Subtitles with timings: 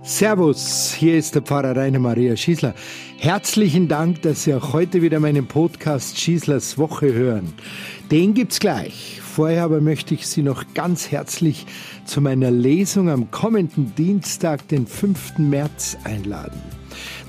[0.00, 2.72] Servus, hier ist der Pfarrer Rainer Maria Schießler.
[3.18, 7.52] Herzlichen Dank, dass Sie auch heute wieder meinen Podcast Schießlers Woche hören.
[8.08, 9.20] Den gibt's gleich.
[9.20, 11.66] Vorher aber möchte ich Sie noch ganz herzlich
[12.04, 15.38] zu meiner Lesung am kommenden Dienstag, den 5.
[15.38, 16.62] März, einladen.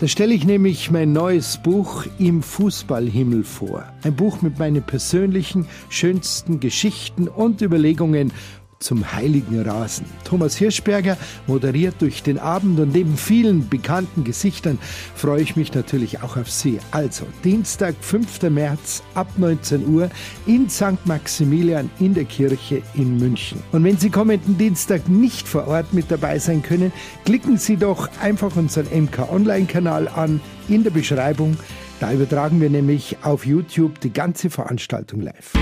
[0.00, 3.90] Da stelle ich nämlich mein neues Buch Im Fußballhimmel vor.
[4.02, 8.30] Ein Buch mit meinen persönlichen, schönsten Geschichten und Überlegungen
[8.78, 10.06] zum heiligen Rasen.
[10.24, 11.16] Thomas Hirschberger
[11.46, 14.78] moderiert durch den Abend und neben vielen bekannten Gesichtern
[15.14, 16.78] freue ich mich natürlich auch auf Sie.
[16.90, 18.42] Also Dienstag, 5.
[18.50, 20.10] März ab 19 Uhr
[20.46, 21.04] in St.
[21.04, 23.62] Maximilian in der Kirche in München.
[23.72, 26.92] Und wenn Sie kommenden Dienstag nicht vor Ort mit dabei sein können,
[27.24, 31.56] klicken Sie doch einfach unseren MK Online-Kanal an in der Beschreibung.
[32.00, 35.52] Da übertragen wir nämlich auf YouTube die ganze Veranstaltung live.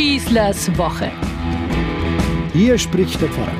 [0.00, 1.12] Schießlers Woche.
[2.54, 3.52] Hier spricht der Pfarrer.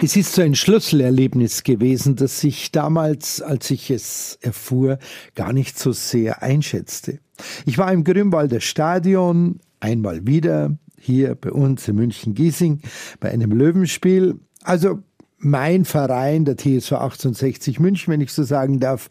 [0.00, 5.00] Es ist so ein Schlüsselerlebnis gewesen, das ich damals, als ich es erfuhr,
[5.34, 7.18] gar nicht so sehr einschätzte.
[7.66, 12.82] Ich war im Grünwalder Stadion, einmal wieder, hier bei uns in München-Giesing,
[13.18, 14.38] bei einem Löwenspiel.
[14.62, 15.02] Also
[15.38, 19.10] mein Verein, der TSV 1860 München, wenn ich so sagen darf,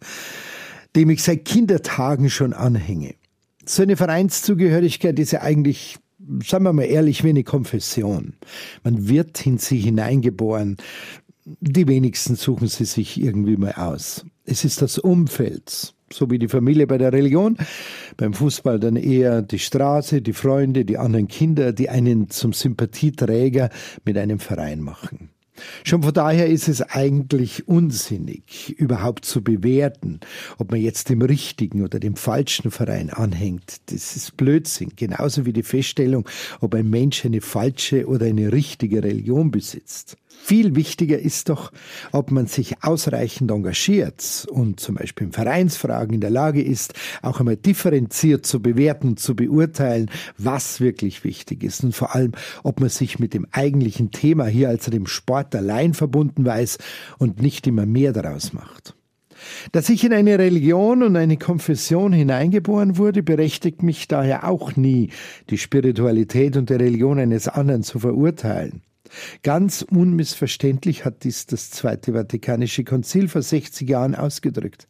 [0.96, 3.16] dem ich seit Kindertagen schon anhänge.
[3.68, 5.98] So eine Vereinszugehörigkeit ist ja eigentlich,
[6.42, 8.34] sagen wir mal ehrlich, wie eine Konfession.
[8.86, 10.78] Man wird in sie hineingeboren.
[11.44, 14.26] Die wenigsten suchen sie sich irgendwie mal aus.
[14.46, 17.58] Es ist das Umfeld, so wie die Familie bei der Religion,
[18.16, 23.70] beim Fußball dann eher die Straße, die Freunde, die anderen Kinder, die einen zum Sympathieträger
[24.06, 25.30] mit einem Verein machen.
[25.83, 30.19] Schon von daher ist es eigentlich unsinnig, überhaupt zu bewerten,
[30.58, 33.78] ob man jetzt dem richtigen oder dem falschen Verein anhängt.
[33.88, 34.94] Das ist Blödsinn.
[34.95, 36.28] Genauso wie die Feststellung,
[36.61, 40.17] ob ein Mensch eine falsche oder eine richtige Religion besitzt.
[40.40, 41.74] Viel wichtiger ist doch,
[42.14, 47.40] ob man sich ausreichend engagiert und zum Beispiel in Vereinsfragen in der Lage ist, auch
[47.40, 52.31] einmal differenziert zu bewerten und zu beurteilen, was wirklich wichtig ist und vor allem,
[52.64, 56.78] ob man sich mit dem eigentlichen Thema hier, also dem Sport allein verbunden weiß
[57.18, 58.96] und nicht immer mehr daraus macht.
[59.72, 65.09] Dass ich in eine Religion und eine Konfession hineingeboren wurde, berechtigt mich daher auch nie,
[65.50, 68.81] die Spiritualität und die Religion eines anderen zu verurteilen.
[69.44, 74.88] Ganz unmissverständlich hat dies das Zweite Vatikanische Konzil vor 60 Jahren ausgedrückt.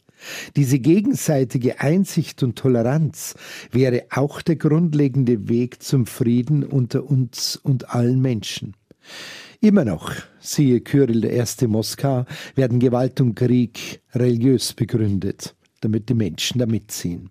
[0.55, 3.35] Diese gegenseitige Einsicht und Toleranz
[3.71, 8.75] wäre auch der grundlegende Weg zum Frieden unter uns und allen Menschen.
[9.59, 11.67] Immer noch, siehe Kyrill I.
[11.67, 12.25] Moskau,
[12.55, 17.29] werden Gewalt und Krieg religiös begründet, damit die Menschen da mitziehen.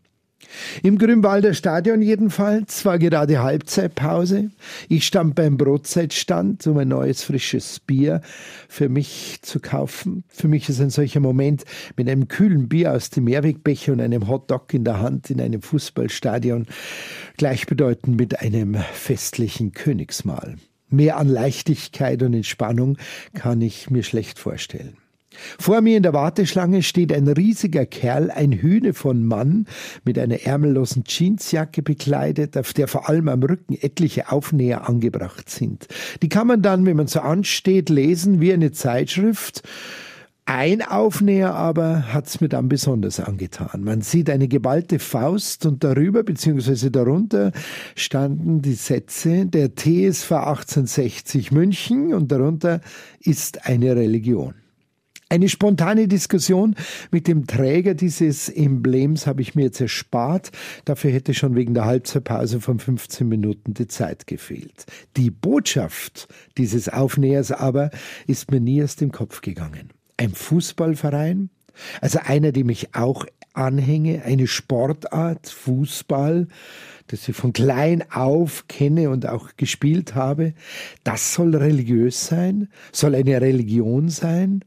[0.82, 4.50] Im Grünwalder Stadion jedenfalls war gerade Halbzeitpause.
[4.88, 8.20] Ich stand beim Brotzeitstand, um ein neues frisches Bier
[8.68, 10.24] für mich zu kaufen.
[10.28, 11.64] Für mich ist ein solcher Moment
[11.96, 15.62] mit einem kühlen Bier aus dem Mehrwegbecher und einem Hotdog in der Hand in einem
[15.62, 16.66] Fußballstadion
[17.36, 20.56] gleichbedeutend mit einem festlichen Königsmahl.
[20.88, 22.96] Mehr an Leichtigkeit und Entspannung
[23.34, 24.96] kann ich mir schlecht vorstellen.
[25.58, 29.66] Vor mir in der Warteschlange steht ein riesiger Kerl, ein Hühne von Mann,
[30.04, 35.86] mit einer ärmellosen Jeansjacke bekleidet, auf der vor allem am Rücken etliche Aufnäher angebracht sind.
[36.22, 39.62] Die kann man dann, wenn man so ansteht, lesen wie eine Zeitschrift.
[40.48, 43.82] Ein Aufnäher aber hat's mir dann besonders angetan.
[43.82, 46.88] Man sieht eine geballte Faust und darüber bzw.
[46.90, 47.50] darunter
[47.96, 52.80] standen die Sätze der TSV 1860 München und darunter
[53.18, 54.54] ist eine Religion.
[55.36, 56.74] Eine spontane Diskussion
[57.10, 60.50] mit dem Träger dieses Emblems habe ich mir jetzt erspart.
[60.86, 64.86] Dafür hätte schon wegen der Halbzeitpause von 15 Minuten die Zeit gefehlt.
[65.18, 66.26] Die Botschaft
[66.56, 67.90] dieses Aufnähers aber
[68.26, 69.90] ist mir nie aus dem Kopf gegangen.
[70.16, 71.50] Ein Fußballverein,
[72.00, 76.48] also einer, dem ich auch anhänge, eine Sportart, Fußball,
[77.08, 80.54] das ich von klein auf kenne und auch gespielt habe,
[81.04, 84.62] das soll religiös sein, soll eine Religion sein,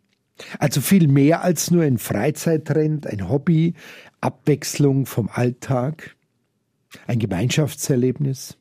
[0.60, 3.74] also viel mehr als nur ein Freizeittrend, ein Hobby,
[4.22, 6.16] Abwechslung vom Alltag,
[7.08, 8.58] ein Gemeinschaftserlebnis.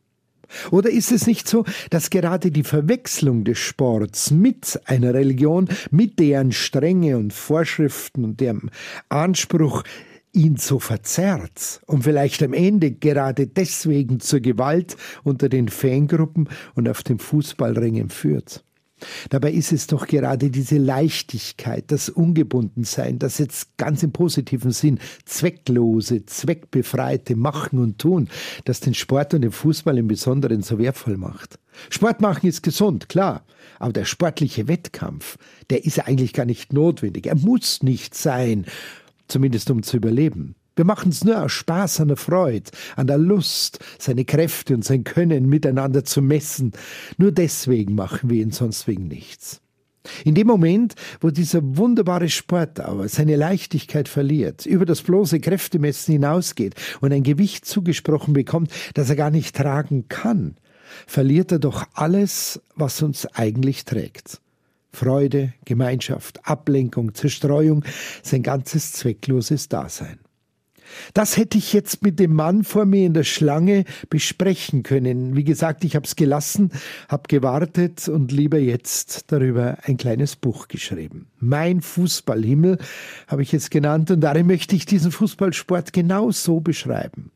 [0.71, 6.19] Oder ist es nicht so, dass gerade die Verwechslung des Sports mit einer Religion, mit
[6.19, 8.71] deren Strenge und Vorschriften und deren
[9.09, 9.83] Anspruch
[10.33, 16.89] ihn so verzerrt und vielleicht am Ende gerade deswegen zur Gewalt unter den Fangruppen und
[16.89, 18.65] auf den Fußballringen führt?
[19.31, 24.99] Dabei ist es doch gerade diese Leichtigkeit, das Ungebundensein, das jetzt ganz im positiven Sinn
[25.25, 28.29] zwecklose, zweckbefreite Machen und Tun,
[28.65, 31.59] das den Sport und den Fußball im Besonderen so wertvoll macht.
[31.91, 33.45] Sport machen ist gesund, klar,
[33.79, 35.39] aber der sportliche Wettkampf,
[35.71, 37.27] der ist eigentlich gar nicht notwendig.
[37.27, 38.67] Er muss nicht sein,
[39.29, 40.55] zumindest um zu überleben.
[40.79, 44.85] Wir machen es nur aus Spaß an der Freude, an der Lust, seine Kräfte und
[44.85, 46.71] sein Können miteinander zu messen.
[47.17, 49.61] Nur deswegen machen wir ihn sonst wegen nichts.
[50.25, 56.13] In dem Moment, wo dieser wunderbare Sport aber seine Leichtigkeit verliert, über das bloße Kräftemessen
[56.13, 60.55] hinausgeht und ein Gewicht zugesprochen bekommt, das er gar nicht tragen kann,
[61.09, 64.41] verliert er doch alles, was uns eigentlich trägt.
[64.93, 67.85] Freude, Gemeinschaft, Ablenkung, Zerstreuung,
[68.23, 70.21] sein ganzes zweckloses Dasein.
[71.15, 75.37] Das hätte ich jetzt mit dem Mann vor mir in der Schlange besprechen können.
[75.37, 76.71] Wie gesagt, ich habe es gelassen,
[77.09, 81.29] habe gewartet und lieber jetzt darüber ein kleines Buch geschrieben.
[81.39, 82.79] Mein Fußballhimmel
[83.27, 87.31] habe ich es genannt und darin möchte ich diesen Fußballsport genau so beschreiben.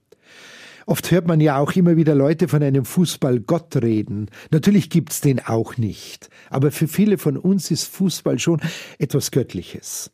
[0.86, 4.28] Oft hört man ja auch immer wieder Leute von einem Fußballgott reden.
[4.50, 6.28] Natürlich gibt's den auch nicht.
[6.50, 8.60] Aber für viele von uns ist Fußball schon
[8.98, 10.10] etwas Göttliches.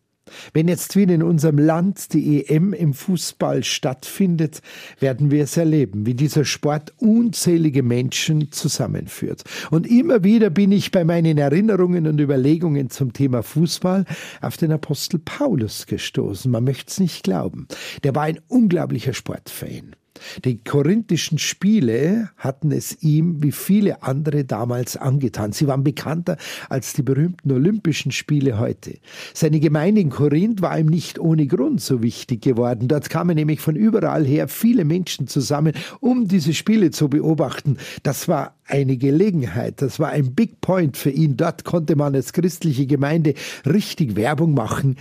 [0.53, 4.61] Wenn jetzt wieder in unserem Land die EM im Fußball stattfindet,
[5.01, 9.45] werden wir es erleben, wie dieser Sport unzählige Menschen zusammenführt.
[9.71, 14.05] Und immer wieder bin ich bei meinen Erinnerungen und Überlegungen zum Thema Fußball
[14.41, 16.51] auf den Apostel Paulus gestoßen.
[16.51, 17.67] Man möchte es nicht glauben.
[18.05, 19.97] Der war ein unglaublicher Sportfan.
[20.45, 25.53] Die korinthischen Spiele hatten es ihm wie viele andere damals angetan.
[25.53, 26.37] Sie waren bekannter
[26.69, 28.99] als die berühmten Olympischen Spiele heute.
[29.35, 32.89] Seine Gemeinde in Korinth war ihm nicht ohne Grund so wichtig geworden.
[32.89, 37.77] Dort kamen nämlich von überall her viele Menschen zusammen, um diese Spiele zu beobachten.
[38.03, 41.37] Das war eine Gelegenheit, das war ein Big Point für ihn.
[41.37, 43.35] Dort konnte man als christliche Gemeinde
[43.67, 44.97] richtig Werbung machen,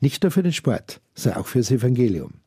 [0.00, 2.41] nicht nur für den Sport, sondern auch fürs Evangelium.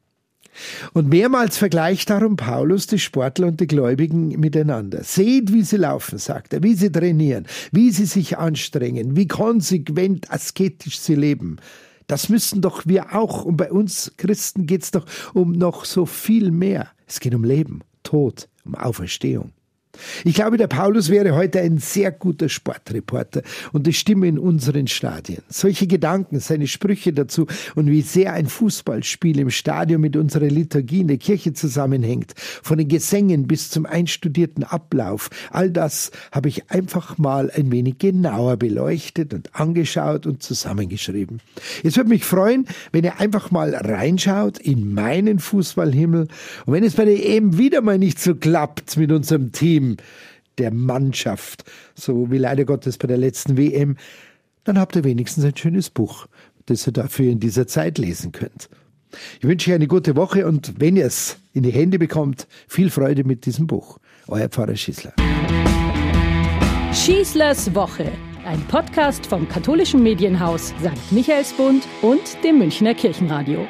[0.94, 5.04] Und mehrmals vergleicht darum Paulus die Sportler und die Gläubigen miteinander.
[5.04, 10.32] Seht, wie sie laufen, sagt er, wie sie trainieren, wie sie sich anstrengen, wie konsequent
[10.32, 11.58] asketisch sie leben.
[12.08, 13.46] Das müssen doch wir auch.
[13.46, 16.90] Und bei uns Christen geht es doch um noch so viel mehr.
[17.08, 19.52] Es geht um Leben, Tod, um Auferstehung.
[20.24, 23.42] Ich glaube, der Paulus wäre heute ein sehr guter Sportreporter
[23.74, 25.44] und die Stimme in unseren Stadien.
[25.50, 31.02] Solche Gedanken, seine Sprüche dazu und wie sehr ein Fußballspiel im Stadion mit unserer Liturgie
[31.02, 36.70] in der Kirche zusammenhängt, von den Gesängen bis zum einstudierten Ablauf, all das habe ich
[36.72, 41.42] einfach mal ein wenig genauer beleuchtet und angeschaut und zusammengeschrieben.
[41.84, 46.28] Es würde mich freuen, wenn ihr einfach mal reinschaut in meinen Fußballhimmel
[46.66, 49.98] und wenn es bei der EM wieder mal nicht so klappt mit unserem Team, Team,
[50.58, 51.66] der Mannschaft,
[51.96, 53.98] so wie leider Gottes bei der letzten WM,
[54.64, 56.28] dann habt ihr wenigstens ein schönes Buch,
[56.66, 58.70] das ihr dafür in dieser Zeit lesen könnt.
[59.40, 62.90] Ich wünsche euch eine gute Woche und wenn ihr es in die Hände bekommt, viel
[62.90, 63.98] Freude mit diesem Buch.
[64.28, 65.14] Euer Pfarrer Schießler.
[66.94, 68.12] Schießlers Woche,
[68.46, 71.12] ein Podcast vom katholischen Medienhaus St.
[71.12, 73.68] Michaelsbund und dem Münchner Kirchenradio.